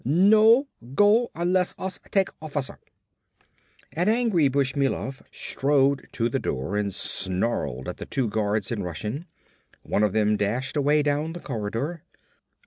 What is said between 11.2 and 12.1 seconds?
the corridor.